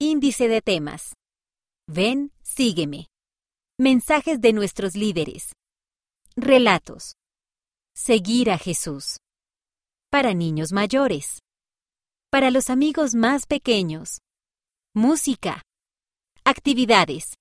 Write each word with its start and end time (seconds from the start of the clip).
Índice 0.00 0.46
de 0.46 0.62
temas. 0.62 1.14
Ven, 1.88 2.30
sígueme. 2.44 3.08
Mensajes 3.80 4.40
de 4.40 4.52
nuestros 4.52 4.94
líderes. 4.94 5.54
Relatos. 6.36 7.16
Seguir 7.96 8.52
a 8.52 8.58
Jesús. 8.58 9.16
Para 10.08 10.34
niños 10.34 10.70
mayores. 10.70 11.40
Para 12.30 12.52
los 12.52 12.70
amigos 12.70 13.16
más 13.16 13.46
pequeños. 13.46 14.20
Música. 14.94 15.62
Actividades. 16.44 17.34